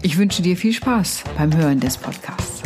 [0.00, 2.62] Ich wünsche dir viel Spaß beim Hören des Podcasts.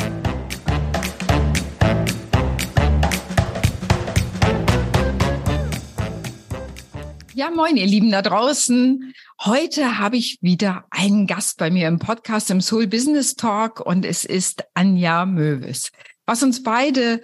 [7.32, 9.14] Ja, moin, ihr Lieben da draußen.
[9.40, 14.04] Heute habe ich wieder einen Gast bei mir im Podcast im Soul Business Talk und
[14.04, 15.90] es ist Anja Möwes.
[16.26, 17.22] Was uns beide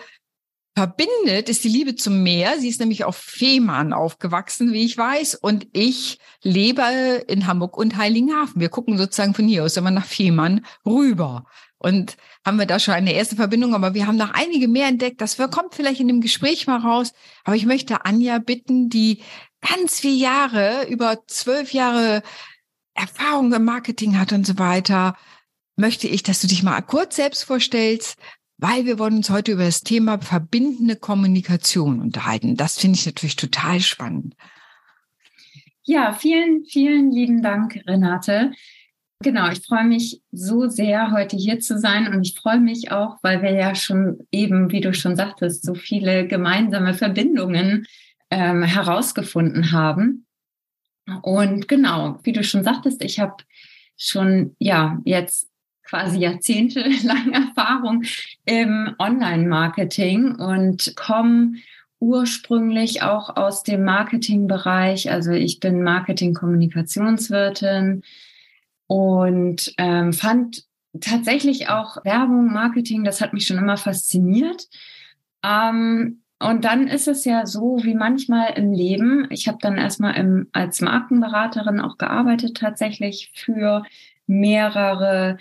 [0.79, 2.61] verbindet, ist die Liebe zum Meer.
[2.61, 7.97] Sie ist nämlich auf Fehmarn aufgewachsen, wie ich weiß, und ich lebe in Hamburg und
[7.97, 8.61] Heiligenhafen.
[8.61, 11.47] Wir gucken sozusagen von hier aus immer nach Fehmarn rüber.
[11.79, 15.21] Und haben wir da schon eine erste Verbindung, aber wir haben noch einige mehr entdeckt.
[15.21, 17.13] Das kommt vielleicht in dem Gespräch mal raus.
[17.43, 19.23] Aber ich möchte Anja bitten, die
[19.61, 22.23] ganz viele Jahre, über zwölf Jahre
[22.95, 25.17] Erfahrung im Marketing hat und so weiter,
[25.75, 28.17] möchte ich, dass du dich mal kurz selbst vorstellst,
[28.59, 32.57] weil wir wollen uns heute über das Thema verbindende Kommunikation unterhalten.
[32.57, 34.35] Das finde ich natürlich total spannend.
[35.85, 38.53] Ja, vielen, vielen lieben Dank, Renate.
[39.21, 43.17] Genau, ich freue mich so sehr, heute hier zu sein und ich freue mich auch,
[43.23, 47.87] weil wir ja schon eben, wie du schon sagtest, so viele gemeinsame Verbindungen
[48.31, 50.27] ähm, herausgefunden haben.
[51.23, 53.43] Und genau, wie du schon sagtest, ich habe
[53.97, 55.49] schon ja jetzt
[55.89, 58.05] quasi jahrzehntelange Erfahrung
[58.45, 61.55] im Online-Marketing und komme
[62.01, 65.11] ursprünglich auch aus dem Marketingbereich.
[65.11, 68.03] Also ich bin Marketing-Kommunikationswirtin
[68.87, 70.65] und ähm, fand
[71.01, 74.69] tatsächlich auch Werbung, Marketing, das hat mich schon immer fasziniert.
[75.43, 79.27] Ähm, und dann ist es ja so, wie manchmal im Leben.
[79.31, 83.83] Ich habe dann erstmal im, als Markenberaterin auch gearbeitet, tatsächlich für
[84.29, 85.39] mehrere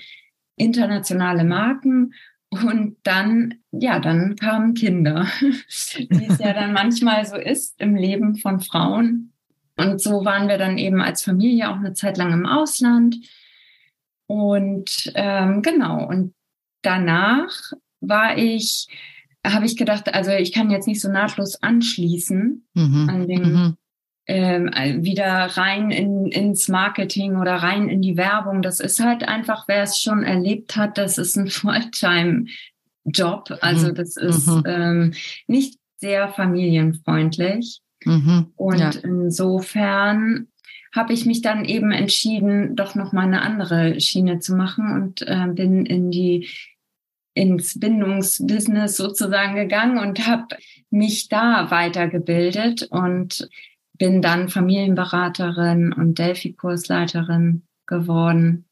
[0.58, 2.14] internationale Marken
[2.50, 8.36] und dann, ja, dann kamen Kinder, wie es ja dann manchmal so ist im Leben
[8.36, 9.34] von Frauen.
[9.78, 13.16] Und so waren wir dann eben als Familie auch eine Zeit lang im Ausland.
[14.26, 16.34] Und ähm, genau, und
[16.82, 18.88] danach war ich,
[19.46, 23.10] habe ich gedacht, also ich kann jetzt nicht so nahtlos anschließen mhm.
[23.10, 23.78] an dem mhm
[24.28, 24.70] ähm,
[25.04, 28.62] wieder rein in, ins Marketing oder rein in die Werbung.
[28.62, 33.58] Das ist halt einfach, wer es schon erlebt hat, das ist ein Fulltime-Job.
[33.62, 33.96] Also mhm.
[33.96, 34.64] das ist mhm.
[34.66, 35.14] ähm,
[35.48, 37.80] nicht sehr familienfreundlich.
[38.04, 38.52] Mhm.
[38.56, 38.92] Und ja.
[39.04, 40.48] insofern
[40.94, 45.22] habe ich mich dann eben entschieden, doch noch mal eine andere Schiene zu machen und
[45.22, 46.50] äh, bin in die
[47.34, 50.58] ins Bindungsbusiness sozusagen gegangen und habe
[50.90, 53.48] mich da weitergebildet und
[53.98, 58.66] bin dann Familienberaterin und Delphi-Kursleiterin geworden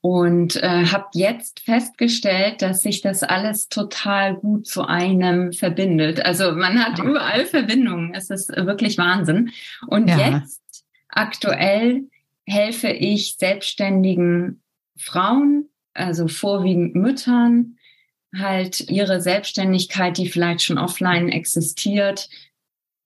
[0.00, 6.24] und äh, habe jetzt festgestellt, dass sich das alles total gut zu einem verbindet.
[6.24, 8.12] Also man hat überall Verbindungen.
[8.14, 9.50] Es ist wirklich Wahnsinn.
[9.86, 10.36] Und ja.
[10.36, 12.02] jetzt aktuell
[12.46, 14.62] helfe ich selbstständigen
[14.96, 17.78] Frauen, also vorwiegend Müttern,
[18.36, 22.28] halt ihre Selbstständigkeit, die vielleicht schon offline existiert,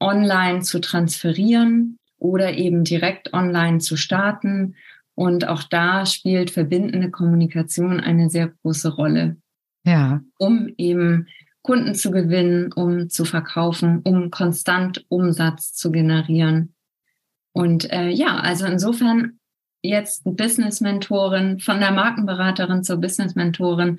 [0.01, 4.75] online zu transferieren oder eben direkt online zu starten.
[5.15, 9.37] Und auch da spielt verbindende Kommunikation eine sehr große Rolle.
[9.85, 10.21] Ja.
[10.39, 11.27] Um eben
[11.63, 16.75] Kunden zu gewinnen, um zu verkaufen, um konstant Umsatz zu generieren.
[17.53, 19.39] Und äh, ja, also insofern
[19.83, 23.99] jetzt Business-Mentorin, von der Markenberaterin zur Business-Mentorin,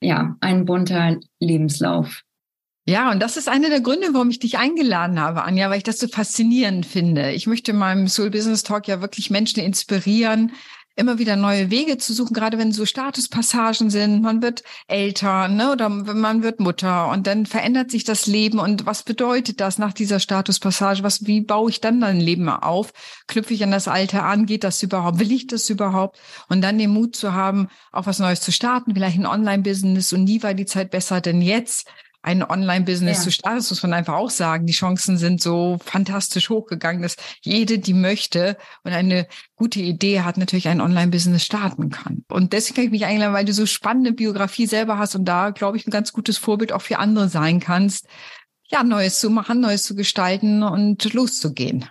[0.00, 2.23] ja, ein bunter Lebenslauf.
[2.86, 5.84] Ja, und das ist einer der Gründe, warum ich dich eingeladen habe, Anja, weil ich
[5.84, 7.32] das so faszinierend finde.
[7.32, 10.52] Ich möchte in meinem Soul Business Talk ja wirklich Menschen inspirieren,
[10.94, 14.20] immer wieder neue Wege zu suchen, gerade wenn so Statuspassagen sind.
[14.20, 18.58] Man wird älter, ne, oder man wird Mutter und dann verändert sich das Leben.
[18.58, 21.02] Und was bedeutet das nach dieser Statuspassage?
[21.02, 22.92] Was, wie baue ich dann mein Leben auf?
[23.28, 24.44] Knüpfe ich an das Alter an?
[24.44, 25.18] Geht das überhaupt?
[25.20, 26.18] Will ich das überhaupt?
[26.50, 30.12] Und dann den Mut zu haben, auch was Neues zu starten, vielleicht ein Online-Business.
[30.12, 31.88] Und nie war die Zeit besser denn jetzt
[32.24, 33.22] ein Online-Business ja.
[33.24, 33.58] zu starten.
[33.58, 34.66] Das muss man einfach auch sagen.
[34.66, 39.26] Die Chancen sind so fantastisch hochgegangen, dass jede, die möchte und eine
[39.56, 42.24] gute Idee hat, natürlich ein Online-Business starten kann.
[42.30, 45.50] Und deswegen kann ich mich einladen, weil du so spannende Biografie selber hast und da,
[45.50, 48.08] glaube ich, ein ganz gutes Vorbild auch für andere sein kannst,
[48.68, 51.90] ja, Neues zu machen, Neues zu gestalten und loszugehen.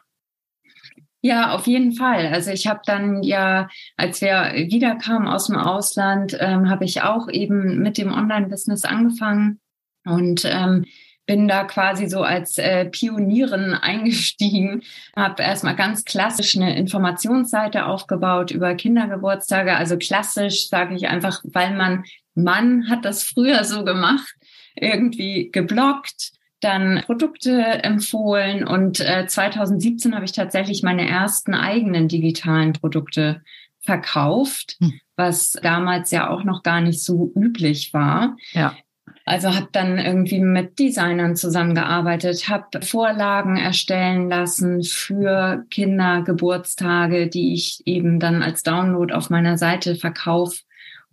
[1.22, 2.34] Ja, auf jeden Fall.
[2.34, 7.30] Also ich habe dann ja, als wir wiederkamen aus dem Ausland, ähm, habe ich auch
[7.30, 9.60] eben mit dem Online-Business angefangen
[10.06, 10.86] und ähm,
[11.26, 14.84] bin da quasi so als äh, Pionierin eingestiegen,
[15.16, 21.76] habe erstmal ganz klassisch eine Informationsseite aufgebaut über Kindergeburtstage, also klassisch sage ich einfach, weil
[21.76, 22.04] man
[22.36, 24.34] Mann hat das früher so gemacht,
[24.76, 32.74] irgendwie geblockt, dann Produkte empfohlen und äh, 2017 habe ich tatsächlich meine ersten eigenen digitalen
[32.74, 33.42] Produkte
[33.82, 34.94] verkauft, hm.
[35.16, 38.38] was damals ja auch noch gar nicht so üblich war.
[38.54, 38.76] Ja.
[39.26, 47.82] Also habe dann irgendwie mit Designern zusammengearbeitet, habe Vorlagen erstellen lassen für Kindergeburtstage, die ich
[47.86, 50.58] eben dann als Download auf meiner Seite verkaufe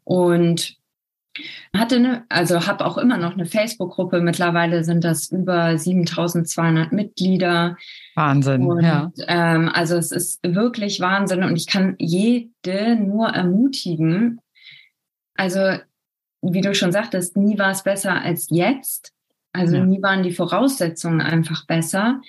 [0.02, 0.76] und
[1.76, 4.20] hatte eine, also habe auch immer noch eine Facebook-Gruppe.
[4.20, 7.76] Mittlerweile sind das über 7.200 Mitglieder.
[8.16, 9.12] Wahnsinn, und, ja.
[9.28, 14.40] Ähm, also es ist wirklich Wahnsinn und ich kann jede nur ermutigen.
[15.36, 15.78] Also
[16.42, 19.12] wie du schon sagtest, nie war es besser als jetzt.
[19.52, 19.84] Also ja.
[19.84, 22.20] nie waren die Voraussetzungen einfach besser.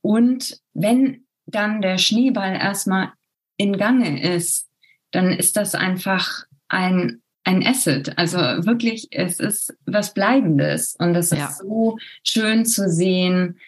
[0.00, 3.12] Und wenn dann der Schneeball erstmal
[3.56, 4.68] in Gange ist,
[5.10, 8.16] dann ist das einfach ein, ein Asset.
[8.16, 10.96] Also wirklich, es ist was Bleibendes.
[10.98, 11.46] Und es ja.
[11.46, 13.58] ist so schön zu sehen,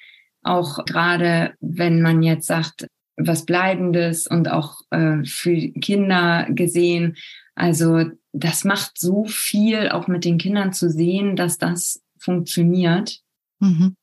[0.42, 7.16] auch gerade wenn man jetzt sagt, was Bleibendes und auch äh, für Kinder gesehen.
[7.54, 13.20] Also das macht so viel, auch mit den Kindern zu sehen, dass das funktioniert.
[13.60, 13.96] Mhm.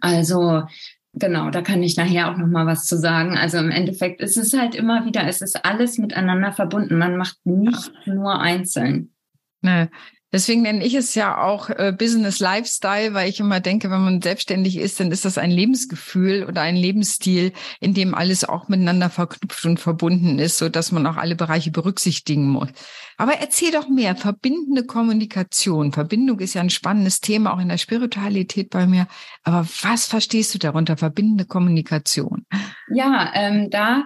[0.00, 0.64] Also
[1.12, 3.36] genau, da kann ich nachher auch noch mal was zu sagen.
[3.36, 6.98] Also im Endeffekt ist es halt immer wieder, es ist alles miteinander verbunden.
[6.98, 9.12] Man macht nicht nur einzeln.
[9.60, 9.88] Nee.
[10.30, 14.20] Deswegen nenne ich es ja auch äh, Business Lifestyle, weil ich immer denke, wenn man
[14.20, 19.08] selbstständig ist, dann ist das ein Lebensgefühl oder ein Lebensstil, in dem alles auch miteinander
[19.08, 22.68] verknüpft und verbunden ist, so dass man auch alle Bereiche berücksichtigen muss.
[23.16, 25.92] Aber erzähl doch mehr, verbindende Kommunikation.
[25.92, 29.06] Verbindung ist ja ein spannendes Thema, auch in der Spiritualität bei mir.
[29.44, 32.44] Aber was verstehst du darunter, verbindende Kommunikation?
[32.90, 34.04] Ja, ähm, da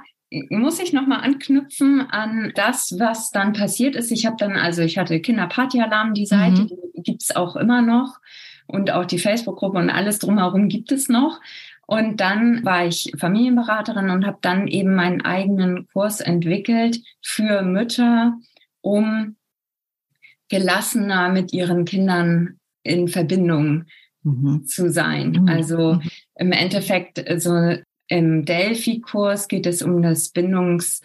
[0.50, 4.10] muss ich nochmal anknüpfen an das, was dann passiert ist.
[4.10, 6.68] Ich habe dann, also ich hatte Kinderparty-Alarm, die Seite, mhm.
[6.96, 8.18] die gibt's auch immer noch.
[8.66, 11.40] Und auch die Facebook-Gruppe und alles drumherum gibt es noch.
[11.86, 18.38] Und dann war ich Familienberaterin und habe dann eben meinen eigenen Kurs entwickelt für Mütter,
[18.80, 19.36] um
[20.48, 23.84] gelassener mit ihren Kindern in Verbindung
[24.22, 24.64] mhm.
[24.64, 25.32] zu sein.
[25.42, 25.48] Mhm.
[25.48, 26.02] Also mhm.
[26.36, 27.74] im Endeffekt so
[28.12, 31.00] im Delphi-Kurs geht es um das Bindungs,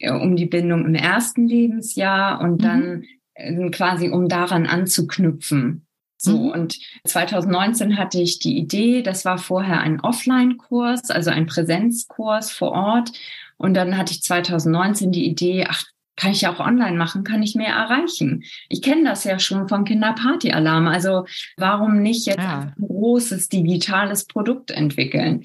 [0.00, 2.64] um die Bindung im ersten Lebensjahr und mhm.
[2.64, 3.04] dann
[3.34, 5.86] äh, quasi um daran anzuknüpfen.
[6.16, 6.50] So, mhm.
[6.50, 12.72] und 2019 hatte ich die Idee, das war vorher ein Offline-Kurs, also ein Präsenzkurs vor
[12.72, 13.10] Ort.
[13.56, 15.84] Und dann hatte ich 2019 die Idee, ach,
[16.16, 18.44] kann ich ja auch online machen, kann ich mehr erreichen.
[18.68, 20.86] Ich kenne das ja schon vom Kinderparty-Alarm.
[20.86, 21.24] Also
[21.56, 22.60] warum nicht jetzt ja.
[22.60, 25.42] ein großes digitales Produkt entwickeln?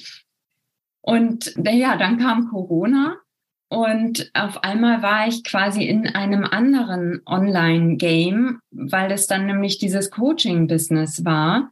[1.05, 3.17] Und ja, dann kam Corona
[3.69, 10.09] und auf einmal war ich quasi in einem anderen Online-Game, weil es dann nämlich dieses
[10.09, 11.69] Coaching-Business war.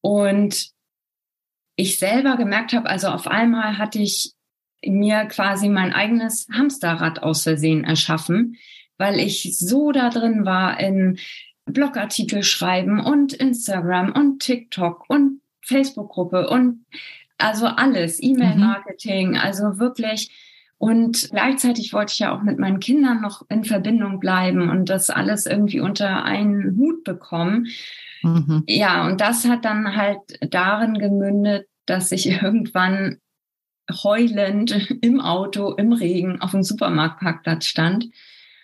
[0.00, 0.70] Und
[1.76, 4.32] ich selber gemerkt habe, also auf einmal hatte ich
[4.82, 8.56] mir quasi mein eigenes Hamsterrad aus Versehen erschaffen,
[8.96, 11.18] weil ich so da drin war in
[11.66, 16.86] Blogartikel schreiben und Instagram und TikTok und Facebook-Gruppe und
[17.38, 19.36] also alles, E-Mail-Marketing, mhm.
[19.36, 20.30] also wirklich.
[20.78, 25.10] Und gleichzeitig wollte ich ja auch mit meinen Kindern noch in Verbindung bleiben und das
[25.10, 27.68] alles irgendwie unter einen Hut bekommen.
[28.22, 28.64] Mhm.
[28.66, 33.18] Ja, und das hat dann halt darin gemündet, dass ich irgendwann
[33.90, 34.72] heulend
[35.02, 38.08] im Auto, im Regen auf dem Supermarktparkplatz stand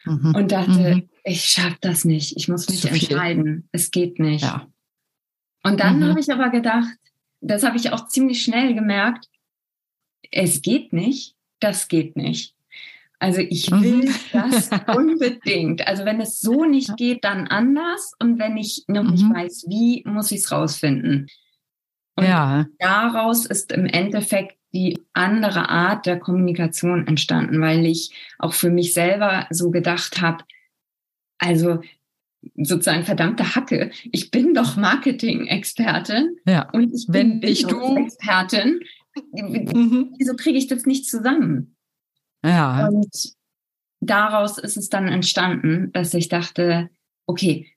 [0.04, 0.34] mhm.
[0.34, 1.08] und dachte, mhm.
[1.24, 4.42] ich schaffe das nicht, ich muss mich entscheiden, es geht nicht.
[4.42, 4.66] Ja.
[5.62, 6.04] Und dann mhm.
[6.04, 6.96] habe ich aber gedacht,
[7.40, 9.28] das habe ich auch ziemlich schnell gemerkt,
[10.30, 12.54] es geht nicht, das geht nicht.
[13.20, 13.82] Also ich mhm.
[13.82, 15.86] will das unbedingt.
[15.86, 18.12] Also wenn es so nicht geht, dann anders.
[18.20, 19.34] Und wenn ich noch nicht mhm.
[19.34, 21.28] weiß, wie, muss ich es rausfinden.
[22.14, 22.66] Und ja.
[22.78, 28.92] daraus ist im Endeffekt die andere Art der Kommunikation entstanden, weil ich auch für mich
[28.92, 30.44] selber so gedacht habe,
[31.38, 31.80] also
[32.56, 33.90] sozusagen verdammte Hacke.
[34.12, 36.68] Ich bin doch Marketing-Expertin ja.
[36.70, 38.80] und ich bin Expertin.
[39.32, 40.14] Mhm.
[40.18, 41.76] Wieso kriege ich das nicht zusammen?
[42.44, 42.88] Ja.
[42.88, 43.34] Und
[44.00, 46.90] daraus ist es dann entstanden, dass ich dachte,
[47.26, 47.72] okay,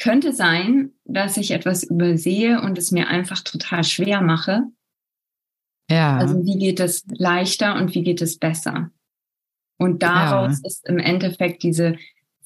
[0.00, 4.64] könnte sein, dass ich etwas übersehe und es mir einfach total schwer mache.
[5.90, 6.16] Ja.
[6.16, 8.90] Also wie geht es leichter und wie geht es besser?
[9.76, 10.68] Und daraus ja.
[10.68, 11.96] ist im Endeffekt diese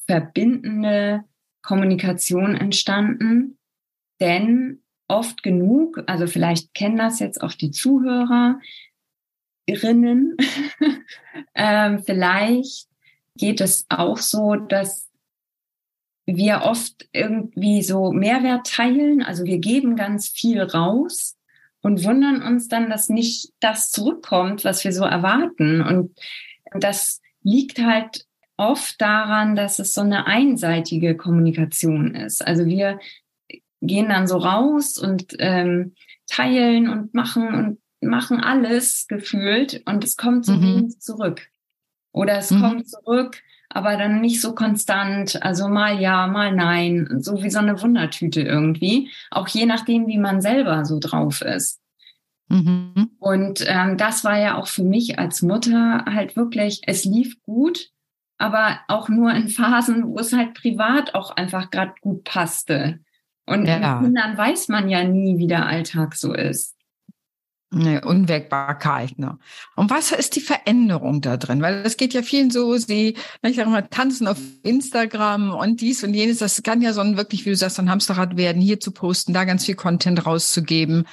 [0.08, 1.24] verbindende
[1.62, 3.58] Kommunikation entstanden.
[4.20, 8.58] Denn oft genug, also vielleicht kennen das jetzt auch die Zuhörerinnen,
[11.54, 12.88] ähm, vielleicht
[13.36, 15.08] geht es auch so, dass
[16.26, 21.36] wir oft irgendwie so Mehrwert teilen, also wir geben ganz viel raus
[21.80, 25.80] und wundern uns dann, dass nicht das zurückkommt, was wir so erwarten.
[25.80, 26.14] Und
[26.72, 28.26] das liegt halt
[28.58, 32.46] oft daran, dass es so eine einseitige Kommunikation ist.
[32.46, 32.98] Also wir
[33.80, 35.94] gehen dann so raus und ähm,
[36.26, 40.62] teilen und machen und machen alles gefühlt und es kommt so mhm.
[40.62, 41.48] wenig zurück.
[42.12, 42.60] Oder es mhm.
[42.60, 47.60] kommt zurück, aber dann nicht so konstant, also mal ja, mal nein, so wie so
[47.60, 51.80] eine Wundertüte irgendwie, auch je nachdem, wie man selber so drauf ist.
[52.48, 53.10] Mhm.
[53.18, 57.90] Und ähm, das war ja auch für mich als Mutter halt wirklich, es lief gut,
[58.38, 63.00] aber auch nur in Phasen, wo es halt privat auch einfach gerade gut passte.
[63.46, 63.96] Und ja.
[63.96, 66.76] mit Kindern weiß man ja nie, wie der Alltag so ist.
[67.70, 69.18] Nee, Unwägbarkeit.
[69.18, 69.38] Ne?
[69.76, 71.60] Und was ist die Veränderung da drin?
[71.60, 76.02] Weil das geht ja vielen so, sie, ich sage mal, tanzen auf Instagram und dies
[76.02, 76.38] und jenes.
[76.38, 79.34] Das kann ja so ein wirklich, wie du sagst, ein Hamsterrad werden, hier zu posten,
[79.34, 81.06] da ganz viel Content rauszugeben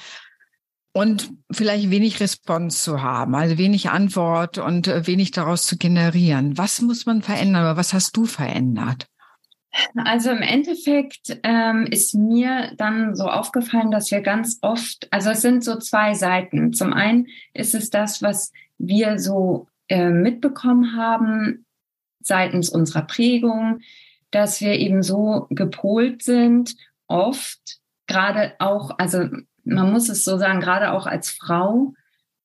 [0.95, 6.57] und vielleicht wenig Response zu haben, also wenig Antwort und äh, wenig daraus zu generieren.
[6.57, 7.75] Was muss man verändern?
[7.75, 9.05] Was hast du verändert?
[9.97, 15.41] Also im Endeffekt ähm, ist mir dann so aufgefallen, dass wir ganz oft, also es
[15.41, 16.71] sind so zwei Seiten.
[16.71, 21.65] Zum einen ist es das, was wir so äh, mitbekommen haben
[22.21, 23.79] seitens unserer Prägung,
[24.31, 29.27] dass wir eben so gepolt sind, oft gerade auch, also
[29.65, 31.93] man muss es so sagen, gerade auch als Frau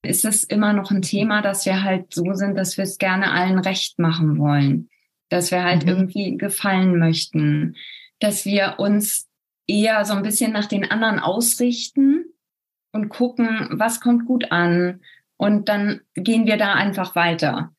[0.02, 3.30] ist es immer noch ein Thema, dass wir halt so sind, dass wir es gerne
[3.32, 4.88] allen recht machen wollen,
[5.28, 5.88] dass wir halt mhm.
[5.88, 7.76] irgendwie gefallen möchten,
[8.18, 9.28] dass wir uns
[9.66, 12.24] eher so ein bisschen nach den anderen ausrichten
[12.92, 15.00] und gucken, was kommt gut an
[15.36, 17.72] und dann gehen wir da einfach weiter.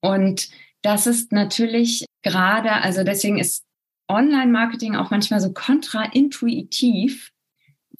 [0.00, 0.48] Und
[0.82, 3.64] das ist natürlich gerade, also deswegen ist
[4.08, 7.30] Online-Marketing auch manchmal so kontraintuitiv,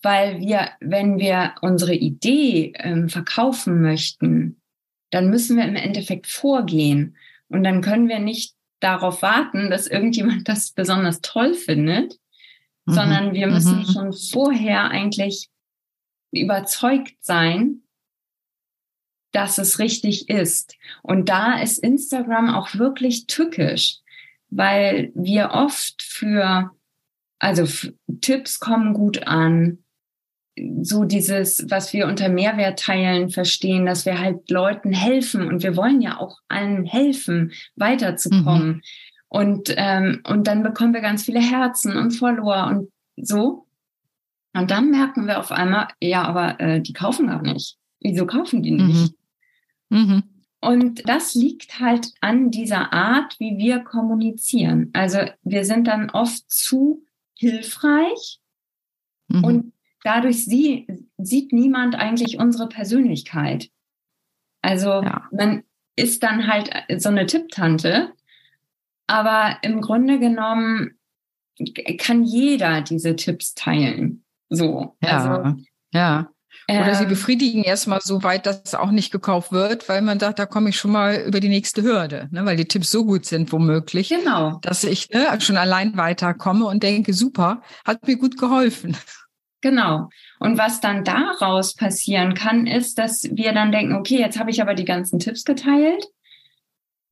[0.02, 4.60] weil wir, wenn wir unsere Idee ähm, verkaufen möchten,
[5.10, 7.16] dann müssen wir im Endeffekt vorgehen.
[7.48, 12.18] Und dann können wir nicht darauf warten, dass irgendjemand das besonders toll findet,
[12.86, 12.92] mhm.
[12.92, 13.92] sondern wir müssen mhm.
[13.92, 15.48] schon vorher eigentlich
[16.32, 17.82] überzeugt sein,
[19.32, 20.76] dass es richtig ist.
[21.02, 23.98] Und da ist Instagram auch wirklich tückisch,
[24.48, 26.70] weil wir oft für,
[27.38, 27.88] also
[28.20, 29.78] Tipps kommen gut an,
[30.82, 35.76] so dieses, was wir unter Mehrwert teilen, verstehen, dass wir halt Leuten helfen und wir
[35.76, 38.68] wollen ja auch allen helfen, weiterzukommen.
[38.68, 38.82] Mhm.
[39.28, 43.66] Und, ähm, und dann bekommen wir ganz viele Herzen und Follower und so.
[44.52, 47.76] Und dann merken wir auf einmal, ja, aber äh, die kaufen gar nicht.
[48.00, 49.14] Wieso kaufen die nicht?
[49.88, 49.98] Mhm.
[49.98, 50.22] Mhm.
[50.60, 54.90] Und das liegt halt an dieser Art, wie wir kommunizieren.
[54.92, 57.04] Also wir sind dann oft zu
[57.34, 58.40] hilfreich
[59.28, 59.44] mhm.
[59.44, 59.72] und
[60.04, 60.86] dadurch sie,
[61.18, 63.70] sieht niemand eigentlich unsere Persönlichkeit.
[64.62, 65.28] Also ja.
[65.32, 65.62] man
[65.96, 68.12] ist dann halt so eine Tipptante,
[69.06, 70.98] aber im Grunde genommen
[71.98, 74.24] kann jeder diese Tipps teilen.
[74.48, 74.96] So.
[75.02, 75.10] Ja.
[75.10, 76.30] Also, ja.
[76.68, 80.20] Oder sie ähm, befriedigen erstmal so weit, dass es auch nicht gekauft wird, weil man
[80.20, 82.44] sagt, da komme ich schon mal über die nächste Hürde, ne?
[82.44, 84.58] weil die Tipps so gut sind, womöglich, genau.
[84.62, 88.96] dass ich ne, schon allein weiterkomme und denke, super, hat mir gut geholfen.
[89.60, 90.08] Genau.
[90.38, 94.62] Und was dann daraus passieren kann, ist, dass wir dann denken, okay, jetzt habe ich
[94.62, 96.06] aber die ganzen Tipps geteilt.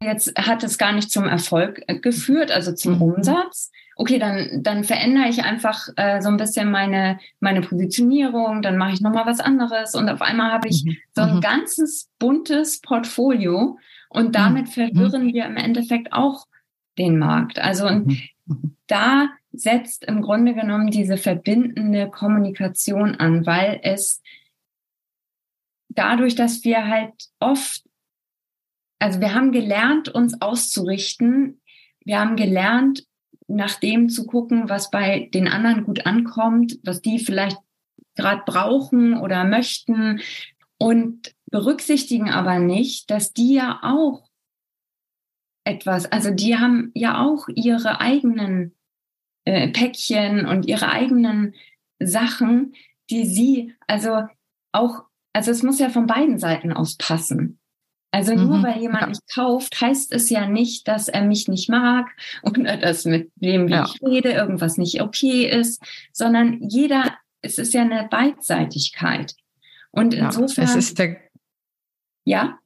[0.02, 3.02] Jetzt hat es gar nicht zum Erfolg äh, geführt, also zum mhm.
[3.02, 3.70] Umsatz.
[3.96, 8.92] Okay, dann, dann verändere ich einfach äh, so ein bisschen meine, meine Positionierung, dann mache
[8.92, 10.96] ich nochmal was anderes und auf einmal habe ich mhm.
[11.16, 11.40] so ein mhm.
[11.40, 13.76] ganzes buntes Portfolio
[14.08, 14.70] und damit mhm.
[14.70, 16.46] verwirren wir im Endeffekt auch
[16.96, 17.58] den Markt.
[17.58, 18.76] Also und mhm.
[18.86, 24.22] da setzt im Grunde genommen diese verbindende Kommunikation an, weil es
[25.88, 27.82] dadurch, dass wir halt oft,
[28.98, 31.60] also wir haben gelernt, uns auszurichten,
[32.04, 33.04] wir haben gelernt,
[33.48, 37.58] nach dem zu gucken, was bei den anderen gut ankommt, was die vielleicht
[38.14, 40.20] gerade brauchen oder möchten
[40.78, 44.28] und berücksichtigen aber nicht, dass die ja auch
[45.64, 48.77] etwas, also die haben ja auch ihre eigenen
[49.48, 51.54] äh, Päckchen und ihre eigenen
[51.98, 52.74] Sachen,
[53.08, 54.24] die sie, also
[54.72, 57.58] auch, also es muss ja von beiden Seiten aus passen.
[58.10, 58.62] Also nur mhm.
[58.62, 59.06] weil jemand ja.
[59.08, 62.10] nicht kauft, heißt es ja nicht, dass er mich nicht mag
[62.42, 63.86] oder dass mit dem, wie ja.
[63.86, 69.34] ich rede, irgendwas nicht okay ist, sondern jeder, es ist ja eine Beidseitigkeit.
[69.90, 70.66] Und insofern.
[70.66, 71.16] Ja, es ist der,
[72.24, 72.58] ja?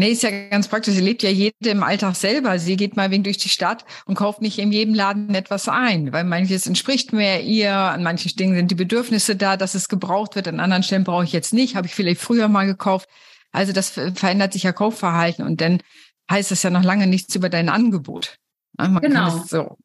[0.00, 0.94] Nee, ist ja ganz praktisch.
[0.94, 2.60] Sie lebt ja jede im Alltag selber.
[2.60, 6.12] Sie geht mal wegen durch die Stadt und kauft nicht in jedem Laden etwas ein,
[6.12, 7.74] weil manches entspricht mehr ihr.
[7.74, 10.46] An manchen Dingen sind die Bedürfnisse da, dass es gebraucht wird.
[10.46, 11.74] An anderen Stellen brauche ich jetzt nicht.
[11.74, 13.08] Habe ich vielleicht früher mal gekauft.
[13.50, 15.82] Also das verändert sich ja Kaufverhalten und dann
[16.30, 18.38] heißt es ja noch lange nichts über dein Angebot.
[18.76, 19.30] Man genau.
[19.30, 19.78] so.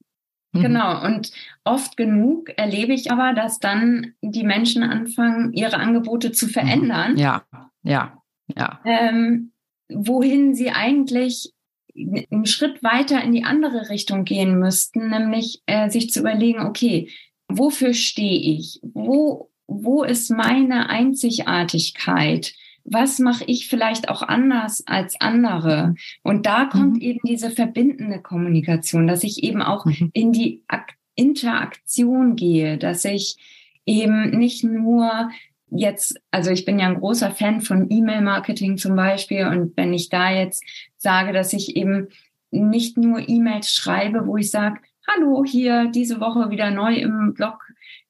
[0.52, 0.62] Mhm.
[0.62, 1.04] Genau.
[1.06, 1.32] Und
[1.64, 7.18] oft genug erlebe ich aber, dass dann die Menschen anfangen, ihre Angebote zu verändern.
[7.18, 7.44] Ja,
[7.82, 8.22] ja,
[8.56, 8.80] ja.
[8.86, 9.53] Ähm,
[9.90, 11.54] wohin sie eigentlich
[11.96, 17.10] einen Schritt weiter in die andere Richtung gehen müssten, nämlich äh, sich zu überlegen, okay,
[17.48, 18.80] wofür stehe ich?
[18.82, 22.54] Wo, wo ist meine Einzigartigkeit?
[22.84, 25.96] Was mache ich vielleicht auch anders als andere?
[26.24, 27.02] Und da kommt mhm.
[27.02, 30.10] eben diese verbindende Kommunikation, dass ich eben auch mhm.
[30.14, 33.38] in die Ak Interaktion gehe, dass ich
[33.86, 35.30] eben nicht nur
[35.76, 39.48] jetzt, also ich bin ja ein großer Fan von E-Mail-Marketing zum Beispiel.
[39.48, 40.64] Und wenn ich da jetzt
[40.98, 42.10] sage, dass ich eben
[42.52, 47.66] nicht nur E-Mails schreibe, wo ich sage, hallo, hier diese Woche wieder neu im Blog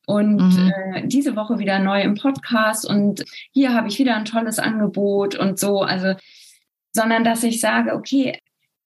[0.05, 0.72] und mhm.
[0.93, 5.36] äh, diese Woche wieder neu im Podcast und hier habe ich wieder ein tolles Angebot
[5.36, 6.15] und so, also,
[6.91, 8.38] sondern dass ich sage, okay,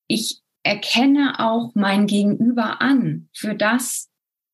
[0.07, 4.09] ich erkenne auch mein Gegenüber an für das,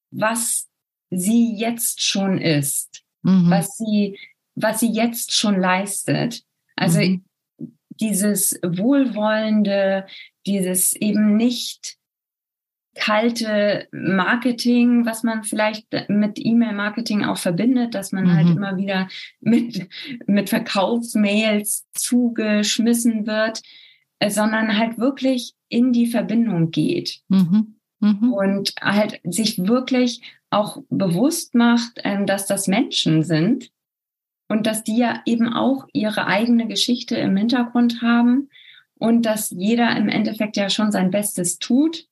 [0.10, 0.70] was
[1.10, 3.50] sie jetzt schon ist mhm.
[3.50, 4.18] was sie,
[4.56, 6.44] was sie jetzt schon leistet.
[6.76, 7.24] Also mhm.
[7.90, 10.06] dieses wohlwollende,
[10.46, 11.98] dieses eben nicht
[12.96, 18.50] kalte Marketing, was man vielleicht mit E-Mail-Marketing auch verbindet, dass man halt mhm.
[18.50, 19.08] halt immer wieder
[19.40, 19.88] mit,
[20.28, 23.62] mit Verkaufsmails zugeschmissen wird,
[24.20, 27.22] äh, sondern halt wirklich in die Verbindung geht.
[27.30, 27.76] Mhm.
[28.00, 28.34] Mhm.
[28.34, 30.22] Und halt sich wirklich
[30.54, 33.72] auch bewusst macht, ähm, dass das Menschen sind
[34.48, 38.50] und dass die ja eben auch ihre eigene Geschichte im Hintergrund haben
[38.96, 42.08] und dass jeder im Endeffekt ja schon sein Bestes tut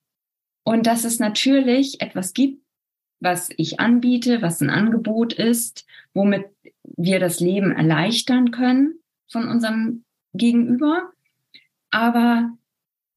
[0.64, 2.64] und dass es natürlich etwas gibt,
[3.20, 6.46] was ich anbiete, was ein Angebot ist, womit
[6.84, 8.96] wir das Leben erleichtern können
[9.28, 11.12] von unserem Gegenüber.
[11.92, 12.52] Aber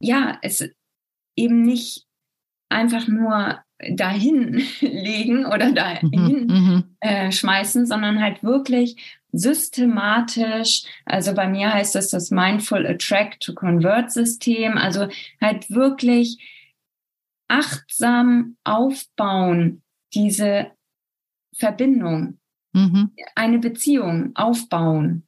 [0.01, 0.69] ja, es
[1.37, 2.07] eben nicht
[2.69, 8.97] einfach nur dahin legen oder dahin mhm, mhm, äh, schmeißen, sondern halt wirklich
[9.33, 15.09] systematisch, also bei mir heißt das das Mindful Attract to Convert System, also
[15.41, 16.39] halt wirklich
[17.49, 19.83] achtsam aufbauen,
[20.15, 20.71] diese
[21.57, 22.39] Verbindung,
[22.73, 23.11] mhm.
[23.35, 25.27] eine Beziehung aufbauen.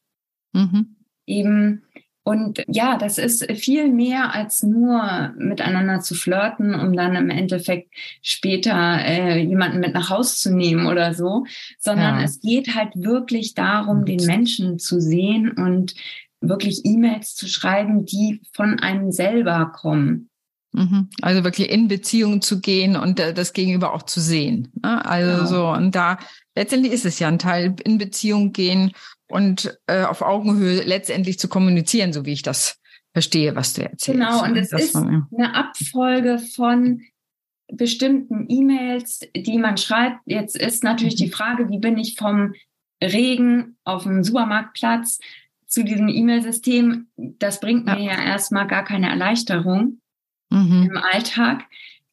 [0.53, 0.97] Mhm.
[1.27, 1.83] Eben
[2.27, 7.95] und ja, das ist viel mehr als nur miteinander zu flirten, um dann im Endeffekt
[8.21, 11.45] später äh, jemanden mit nach Haus zu nehmen oder so,
[11.79, 12.25] sondern ja.
[12.25, 15.95] es geht halt wirklich darum, den Menschen zu sehen und
[16.41, 20.29] wirklich E-Mails zu schreiben, die von einem selber kommen.
[20.77, 21.09] Mhm.
[21.23, 24.71] Also wirklich in Beziehung zu gehen und äh, das Gegenüber auch zu sehen.
[24.83, 25.05] Ne?
[25.05, 25.47] Also genau.
[25.47, 26.19] so, und da
[26.55, 28.93] letztendlich ist es ja ein Teil in Beziehung gehen
[29.27, 32.79] und äh, auf Augenhöhe letztendlich zu kommunizieren, so wie ich das
[33.15, 34.21] verstehe, was du erzählst.
[34.21, 37.01] Genau, und es das ist war, eine Abfolge von
[37.73, 40.21] bestimmten E-Mails, die man schreibt.
[40.27, 41.25] Jetzt ist natürlich mhm.
[41.25, 42.53] die Frage, wie bin ich vom
[43.03, 45.21] Regen auf dem Supermarktplatz
[45.67, 47.09] zu diesem E-Mail-System?
[47.17, 50.01] Das bringt mir ja, ja erstmal gar keine Erleichterung
[50.51, 50.91] mhm.
[50.91, 51.65] im Alltag.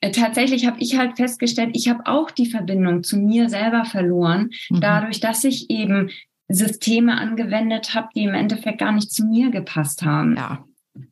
[0.01, 4.49] Äh, tatsächlich habe ich halt festgestellt, ich habe auch die Verbindung zu mir selber verloren,
[4.69, 4.81] mhm.
[4.81, 6.09] dadurch, dass ich eben
[6.49, 10.35] Systeme angewendet habe, die im Endeffekt gar nicht zu mir gepasst haben.
[10.35, 10.65] Ja.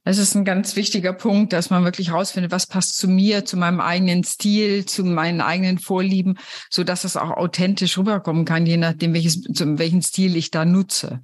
[0.03, 3.57] Es ist ein ganz wichtiger Punkt, dass man wirklich herausfindet, was passt zu mir, zu
[3.57, 6.37] meinem eigenen Stil, zu meinen eigenen Vorlieben,
[6.69, 10.65] so dass es auch authentisch rüberkommen kann, je nachdem, welches, zu welchen Stil ich da
[10.65, 11.21] nutze.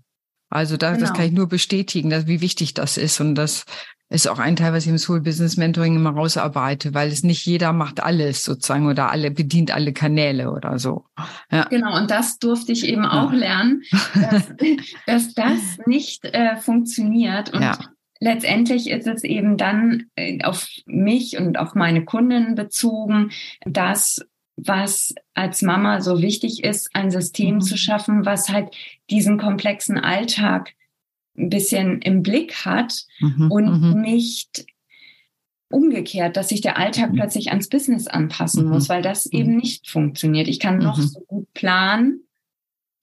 [0.49, 1.01] Also da, genau.
[1.01, 3.19] das kann ich nur bestätigen, dass, wie wichtig das ist.
[3.19, 3.65] Und das
[4.09, 7.45] ist auch ein Teil, was ich im Soul Business Mentoring immer rausarbeite, weil es nicht
[7.45, 11.05] jeder macht alles sozusagen oder alle bedient alle Kanäle oder so.
[11.51, 11.65] Ja.
[11.65, 13.83] Genau, und das durfte ich eben auch lernen,
[14.13, 14.53] dass,
[15.05, 17.53] dass, das nicht äh, funktioniert.
[17.53, 17.77] Und ja.
[18.21, 23.31] letztendlich ist es eben dann äh, auf mich und auf meine Kunden bezogen,
[23.65, 24.25] dass
[24.57, 27.61] was als Mama so wichtig ist, ein System mhm.
[27.61, 28.75] zu schaffen, was halt
[29.09, 30.73] diesen komplexen Alltag
[31.37, 34.01] ein bisschen im Blick hat mhm, und mhm.
[34.01, 34.65] nicht
[35.69, 37.17] umgekehrt, dass sich der Alltag mhm.
[37.17, 38.71] plötzlich ans Business anpassen mhm.
[38.71, 39.39] muss, weil das mhm.
[39.39, 40.47] eben nicht funktioniert.
[40.47, 42.23] Ich kann noch so gut planen,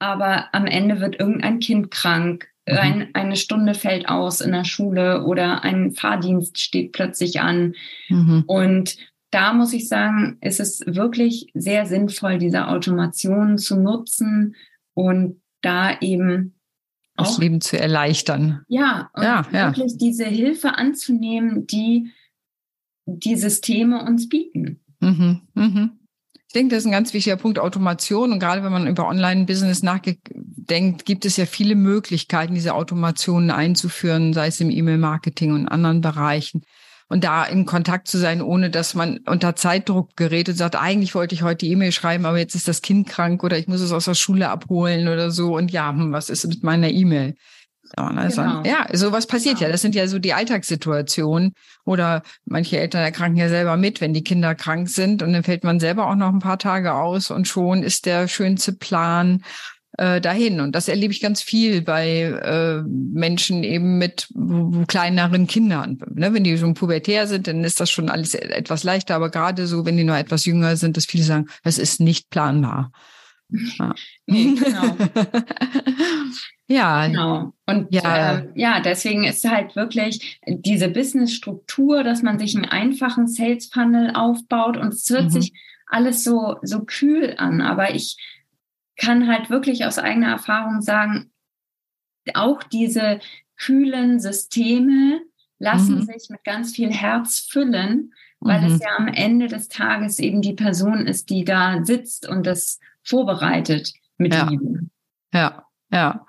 [0.01, 5.25] aber am Ende wird irgendein Kind krank ein, eine Stunde fällt aus in der Schule
[5.25, 7.75] oder ein Fahrdienst steht plötzlich an.
[8.47, 8.97] Und
[9.35, 14.55] da muss ich sagen, ist es wirklich sehr sinnvoll, diese Automation zu nutzen
[14.95, 16.55] und da eben
[17.17, 18.63] das auch, Leben zu erleichtern.
[18.69, 19.99] Ja, und ja, wirklich ja.
[19.99, 22.13] diese Hilfe anzunehmen, die
[23.07, 24.81] die Systeme uns bieten.
[25.01, 25.91] Mhm, mhm.
[26.47, 28.31] Ich denke, das ist ein ganz wichtiger Punkt, Automation.
[28.31, 34.33] Und gerade wenn man über Online-Business nachdenkt, gibt es ja viele Möglichkeiten, diese Automationen einzuführen,
[34.33, 36.63] sei es im E-Mail-Marketing und anderen Bereichen
[37.09, 41.15] und da in Kontakt zu sein, ohne dass man unter Zeitdruck gerät und sagt, eigentlich
[41.15, 43.81] wollte ich heute die E-Mail schreiben, aber jetzt ist das Kind krank oder ich muss
[43.81, 47.35] es aus der Schule abholen oder so und ja, hm, was ist mit meiner E-Mail?
[47.97, 48.63] Also, genau.
[48.65, 49.67] Ja, sowas passiert genau.
[49.67, 49.73] ja.
[49.73, 51.53] Das sind ja so die Alltagssituationen.
[51.85, 55.23] Oder manche Eltern erkranken ja selber mit, wenn die Kinder krank sind.
[55.23, 58.27] Und dann fällt man selber auch noch ein paar Tage aus und schon ist der
[58.27, 59.45] schönste Plan
[59.97, 60.61] äh, dahin.
[60.61, 64.29] Und das erlebe ich ganz viel bei äh, Menschen eben mit
[64.89, 65.99] kleineren Kindern.
[66.15, 66.33] Ne?
[66.35, 69.15] Wenn die schon pubertär sind, dann ist das schon alles etwas leichter.
[69.15, 72.31] Aber gerade so, wenn die nur etwas jünger sind, dass viele sagen, es ist nicht
[72.31, 72.91] planbar.
[73.51, 73.95] Ja.
[74.27, 74.97] Nee, genau.
[76.67, 77.07] ja.
[77.07, 77.53] Genau.
[77.67, 78.39] Und ja.
[78.39, 84.77] Äh, ja, deswegen ist halt wirklich diese Business-Struktur, dass man sich einen einfachen Sales-Funnel aufbaut
[84.77, 85.31] und es hört mhm.
[85.31, 85.53] sich
[85.87, 87.61] alles so, so kühl an.
[87.61, 88.17] Aber ich
[88.97, 91.31] kann halt wirklich aus eigener Erfahrung sagen,
[92.35, 93.21] auch diese
[93.57, 95.21] kühlen Systeme
[95.59, 96.03] lassen mhm.
[96.03, 98.67] sich mit ganz viel Herz füllen, weil mhm.
[98.67, 102.81] es ja am Ende des Tages eben die Person ist, die da sitzt und das
[103.03, 104.49] vorbereitet mit ja.
[104.49, 104.81] Liebe.
[105.33, 106.27] Ja, ja.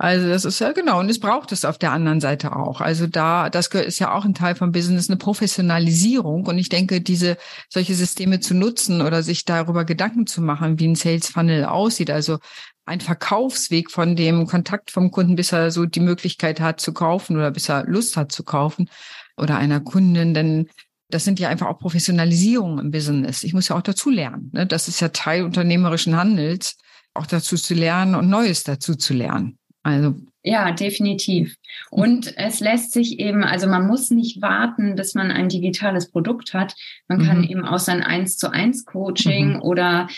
[0.00, 2.80] Also das ist ja genau und es braucht es auf der anderen Seite auch.
[2.80, 7.00] Also da das ist ja auch ein Teil vom Business eine Professionalisierung und ich denke,
[7.00, 7.36] diese
[7.68, 12.10] solche Systeme zu nutzen oder sich darüber Gedanken zu machen, wie ein Sales Funnel aussieht,
[12.10, 12.38] also
[12.86, 17.36] ein Verkaufsweg von dem Kontakt vom Kunden, bis er so die Möglichkeit hat zu kaufen
[17.36, 18.88] oder bis er Lust hat zu kaufen
[19.36, 20.68] oder einer Kundin, denn
[21.10, 23.42] das sind ja einfach auch Professionalisierungen im Business.
[23.42, 24.50] Ich muss ja auch dazu lernen.
[24.52, 24.66] Ne?
[24.66, 26.76] Das ist ja Teil unternehmerischen Handels,
[27.14, 29.58] auch dazu zu lernen und Neues dazu zu lernen.
[29.82, 31.56] Also ja, definitiv.
[31.90, 36.54] Und es lässt sich eben, also man muss nicht warten, bis man ein digitales Produkt
[36.54, 36.74] hat.
[37.06, 37.44] Man kann mhm.
[37.44, 39.62] eben auch sein eins zu eins Coaching mhm.
[39.62, 40.08] oder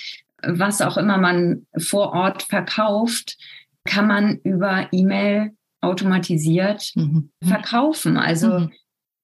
[0.43, 3.39] was auch immer man vor Ort verkauft,
[3.85, 7.31] kann man über E-Mail automatisiert mhm.
[7.43, 8.17] verkaufen.
[8.17, 8.73] Also mhm.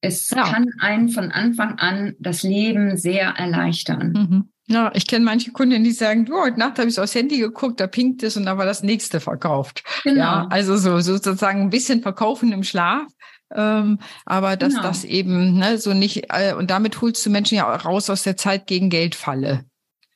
[0.00, 0.44] es ja.
[0.44, 4.48] kann einen von Anfang an das Leben sehr erleichtern.
[4.68, 7.78] Ja, ich kenne manche Kunden, die sagen, du, heute Nacht habe ich aufs Handy geguckt,
[7.78, 9.84] da pinkt es und da war das nächste verkauft.
[10.02, 10.18] Genau.
[10.18, 13.06] Ja, also so sozusagen ein bisschen verkaufen im Schlaf.
[13.54, 14.82] Ähm, aber dass genau.
[14.82, 18.36] das eben ne, so nicht, äh, und damit holst du Menschen ja raus aus der
[18.36, 19.64] Zeit gegen Geldfalle.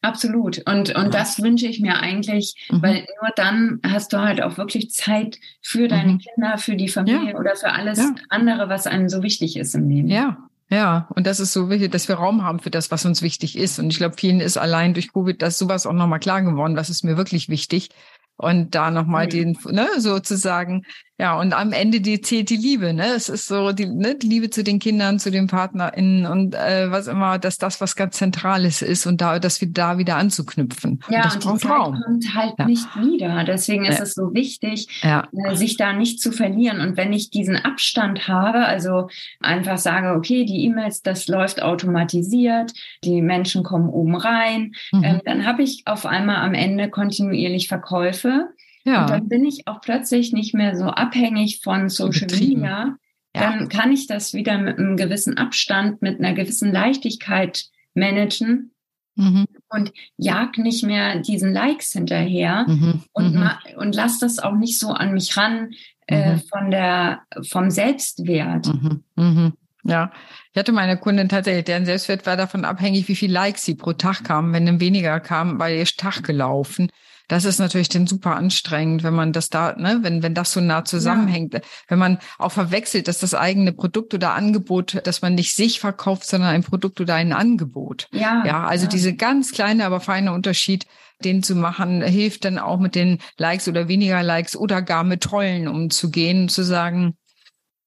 [0.02, 0.58] Absolut.
[0.66, 1.08] Und, und ja.
[1.10, 2.82] das wünsche ich mir eigentlich, mhm.
[2.82, 6.18] weil nur dann hast du halt auch wirklich Zeit für deine mhm.
[6.18, 7.38] Kinder, für die Familie ja.
[7.38, 8.14] oder für alles ja.
[8.30, 10.08] andere, was einem so wichtig ist im Leben.
[10.08, 13.22] Ja, ja, und das ist so wichtig, dass wir Raum haben für das, was uns
[13.22, 13.78] wichtig ist.
[13.80, 16.90] Und ich glaube, vielen ist allein durch Covid das sowas auch nochmal klar geworden, was
[16.90, 17.90] ist mir wirklich wichtig.
[18.37, 19.30] Und da nochmal mhm.
[19.30, 20.85] den, ne, sozusagen,
[21.20, 23.09] ja, und am Ende die zählt die Liebe, ne?
[23.14, 26.90] Es ist so die, ne, die Liebe zu den Kindern, zu den PartnerInnen und äh,
[26.90, 31.00] was immer, dass das was ganz Zentrales ist und da, dass wir da wieder anzuknüpfen.
[31.11, 32.00] Ja, und das und die Zeit Raum.
[32.02, 32.64] kommt halt ja.
[32.64, 33.44] nicht wieder.
[33.44, 34.04] Deswegen ist ja.
[34.04, 35.28] es so wichtig, ja.
[35.44, 36.80] äh, sich da nicht zu verlieren.
[36.80, 39.09] Und wenn ich diesen Abstand habe, also
[39.40, 42.72] einfach sage, okay, die E-Mails, das läuft automatisiert,
[43.04, 45.04] die Menschen kommen oben rein, mhm.
[45.04, 48.48] ähm, dann habe ich auf einmal am Ende kontinuierlich Verkäufe.
[48.84, 49.02] Ja.
[49.02, 52.62] Und dann bin ich auch plötzlich nicht mehr so abhängig von Social Betrieben.
[52.62, 52.96] Media.
[53.32, 58.72] Dann kann ich das wieder mit einem gewissen Abstand, mit einer gewissen Leichtigkeit managen
[59.14, 59.46] mhm.
[59.68, 63.04] und jag nicht mehr diesen Likes hinterher mhm.
[63.12, 63.50] und, mhm.
[63.76, 65.70] und lass das auch nicht so an mich ran
[66.08, 66.40] äh, mhm.
[66.40, 68.66] von der, vom Selbstwert.
[68.66, 69.04] Mhm.
[69.14, 69.52] Mhm.
[69.84, 70.12] Ja,
[70.52, 73.92] ich hatte meine Kundin tatsächlich, deren Selbstwert war davon abhängig, wie viel Likes sie pro
[73.92, 74.52] Tag kamen.
[74.52, 76.90] Wenn dann weniger kam, war ihr Tag gelaufen.
[77.30, 80.60] Das ist natürlich dann super anstrengend, wenn man das da, ne, wenn, wenn das so
[80.60, 81.60] nah zusammenhängt, ja.
[81.86, 86.26] wenn man auch verwechselt, dass das eigene Produkt oder Angebot, dass man nicht sich verkauft,
[86.26, 88.08] sondern ein Produkt oder ein Angebot.
[88.10, 88.42] Ja.
[88.44, 88.90] Ja, also ja.
[88.90, 90.86] diese ganz kleine, aber feine Unterschied,
[91.22, 95.20] den zu machen, hilft dann auch mit den Likes oder weniger Likes oder gar mit
[95.20, 97.16] Trollen umzugehen, zu sagen,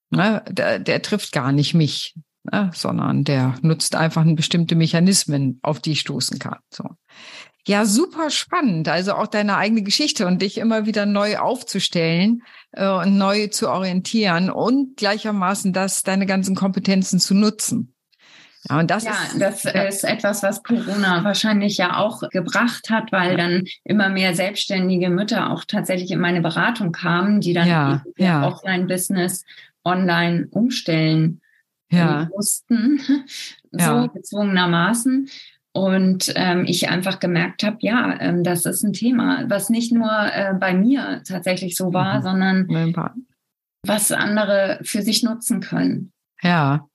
[0.09, 2.15] ne, der, der trifft gar nicht mich,
[2.49, 6.59] ne, sondern der nutzt einfach bestimmte Mechanismen, auf die ich stoßen kann.
[6.69, 6.85] So.
[7.65, 8.89] Ja, super spannend.
[8.89, 13.69] Also auch deine eigene Geschichte und dich immer wieder neu aufzustellen äh, und neu zu
[13.69, 17.93] orientieren und gleichermaßen das, deine ganzen Kompetenzen zu nutzen.
[18.69, 19.83] Ja, und das, ja, ist, das ja.
[19.83, 25.51] ist etwas, was Corona wahrscheinlich ja auch gebracht hat, weil dann immer mehr selbstständige Mütter
[25.51, 28.47] auch tatsächlich in meine Beratung kamen, die dann ja, ja.
[28.47, 29.43] Offline-Business
[29.83, 31.41] online umstellen
[31.89, 32.29] ja.
[32.33, 33.01] mussten,
[33.71, 35.29] so gezwungenermaßen.
[35.75, 40.07] Und ähm, ich einfach gemerkt habe, ja, ähm, das ist ein Thema, was nicht nur
[40.07, 42.23] äh, bei mir tatsächlich so war, mhm.
[42.23, 43.15] sondern
[43.85, 46.13] was andere für sich nutzen können.
[46.41, 46.87] Ja,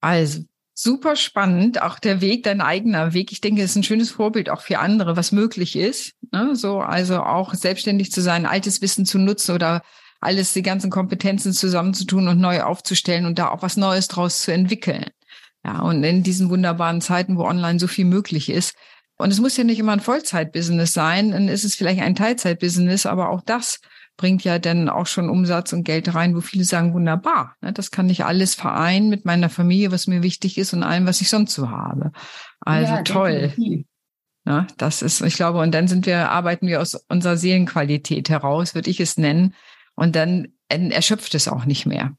[0.00, 0.42] also
[0.74, 3.32] super spannend, auch der Weg, dein eigener Weg.
[3.32, 6.14] Ich denke, es ist ein schönes Vorbild auch für andere, was möglich ist.
[6.32, 6.54] Ne?
[6.54, 9.82] So, also auch selbstständig zu sein, altes Wissen zu nutzen oder
[10.20, 14.52] alles, die ganzen Kompetenzen zusammenzutun und neu aufzustellen und da auch was Neues draus zu
[14.52, 15.06] entwickeln.
[15.64, 18.74] Ja, und in diesen wunderbaren Zeiten, wo online so viel möglich ist.
[19.16, 23.06] Und es muss ja nicht immer ein Vollzeitbusiness sein, dann ist es vielleicht ein Teilzeitbusiness,
[23.06, 23.80] aber auch das
[24.16, 27.90] bringt ja dann auch schon Umsatz und Geld rein, wo viele sagen, wunderbar, ne, das
[27.90, 31.28] kann ich alles vereinen mit meiner Familie, was mir wichtig ist und allem, was ich
[31.28, 32.12] sonst so habe.
[32.60, 33.52] Also ja, toll.
[34.44, 38.74] Ja, das ist, ich glaube, und dann sind wir, arbeiten wir aus unserer Seelenqualität heraus,
[38.74, 39.54] würde ich es nennen.
[39.94, 42.16] Und dann erschöpft es auch nicht mehr.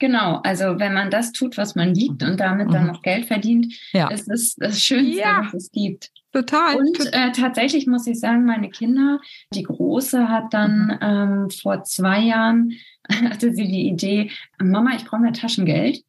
[0.00, 2.88] Genau, also wenn man das tut, was man liebt und damit dann mhm.
[2.88, 4.08] noch Geld verdient, ja.
[4.08, 5.42] ist es das Schönste, ja.
[5.44, 6.10] was es gibt.
[6.32, 6.76] Total.
[6.76, 9.20] Und äh, tatsächlich muss ich sagen, meine Kinder,
[9.52, 10.98] die Große hat dann mhm.
[11.02, 12.72] ähm, vor zwei Jahren,
[13.10, 16.02] hatte sie die Idee, Mama, ich brauche mehr Taschengeld.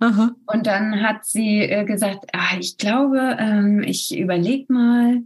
[0.00, 0.34] Aha.
[0.46, 5.22] Und dann hat sie äh, gesagt, ah, ich glaube, ähm, ich überleg mal.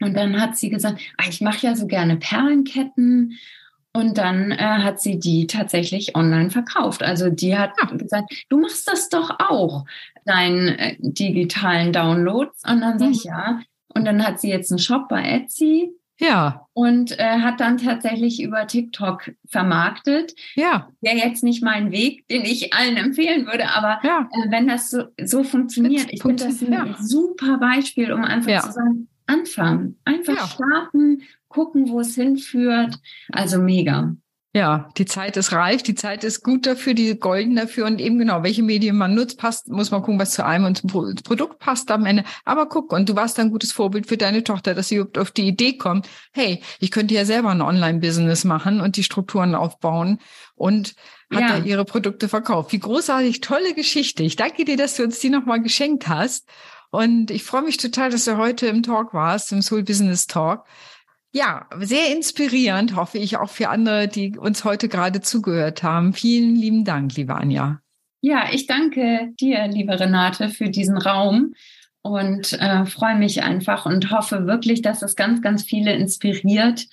[0.00, 3.38] Und dann hat sie gesagt, ah, ich mache ja so gerne Perlenketten.
[3.92, 7.02] Und dann äh, hat sie die tatsächlich online verkauft.
[7.02, 7.96] Also die hat ja.
[7.96, 9.84] gesagt, du machst das doch auch,
[10.24, 12.62] deinen äh, digitalen Downloads.
[12.68, 12.98] Und dann mhm.
[12.98, 13.60] sage ich, ja,
[13.94, 15.92] und dann hat sie jetzt einen Shop bei Etsy.
[16.20, 16.66] Ja.
[16.74, 20.34] Und äh, hat dann tatsächlich über TikTok vermarktet.
[20.54, 20.88] Ja.
[21.00, 24.28] Wäre jetzt nicht mein Weg, den ich allen empfehlen würde, aber ja.
[24.30, 26.94] äh, wenn das so, so funktioniert, ich finde das ein ja.
[27.00, 32.98] super Beispiel, um einfach zu sagen, anfangen, einfach starten, gucken, wo es hinführt.
[33.30, 34.14] Also mega.
[34.52, 38.18] Ja, die Zeit ist reif, die Zeit ist gut dafür, die golden dafür und eben
[38.18, 40.90] genau, welche Medien man nutzt, passt, muss man gucken, was zu einem und zum
[41.22, 42.24] Produkt passt am Ende.
[42.44, 45.30] Aber guck, und du warst ein gutes Vorbild für deine Tochter, dass sie überhaupt auf
[45.30, 50.18] die Idee kommt, hey, ich könnte ja selber ein Online-Business machen und die Strukturen aufbauen
[50.56, 50.94] und
[51.32, 51.48] hat ja.
[51.60, 52.72] da ihre Produkte verkauft.
[52.72, 54.24] Wie großartig, tolle Geschichte.
[54.24, 56.48] Ich danke dir, dass du uns die nochmal geschenkt hast.
[56.90, 60.64] Und ich freue mich total, dass du heute im Talk warst, im Soul Business Talk.
[61.32, 66.12] Ja, sehr inspirierend, hoffe ich, auch für andere, die uns heute gerade zugehört haben.
[66.12, 67.80] Vielen lieben Dank, liebe Anja.
[68.20, 71.54] Ja, ich danke dir, liebe Renate, für diesen Raum
[72.02, 76.86] und äh, freue mich einfach und hoffe wirklich, dass es ganz, ganz viele inspiriert,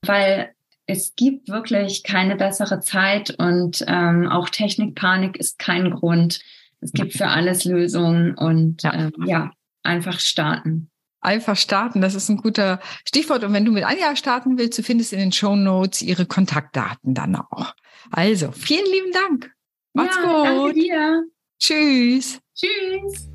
[0.00, 0.54] weil
[0.86, 6.40] es gibt wirklich keine bessere Zeit und ähm, auch Technikpanik ist kein Grund.
[6.80, 9.52] Es gibt für alles Lösungen und ja, äh, ja
[9.82, 10.91] einfach starten
[11.22, 12.00] einfach starten.
[12.00, 13.44] Das ist ein guter Stichwort.
[13.44, 17.14] Und wenn du mit Anja starten willst, du findest in den Show Notes ihre Kontaktdaten
[17.14, 17.74] dann auch.
[18.10, 19.52] Also, vielen lieben Dank.
[19.94, 20.46] Macht's ja, gut.
[20.46, 21.22] Danke dir.
[21.58, 22.40] Tschüss.
[22.54, 23.28] Tschüss.